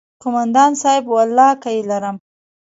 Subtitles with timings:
[0.23, 2.17] کومندان صايب ولله که يې لرم.